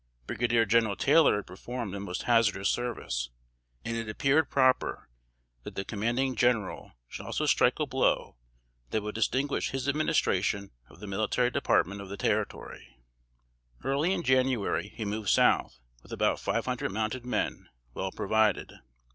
[0.25, 3.29] Brigadier General Taylor had performed a most hazardous service;
[3.85, 5.11] and it appeared proper
[5.61, 8.35] that the Commanding General should also strike a blow
[8.89, 12.97] that would distinguish his administration of the military department of the territory.
[13.77, 18.11] [Sidenote: 1838.] Early in January, he moved south, with about five hundred mounted men, well
[18.11, 18.73] provided.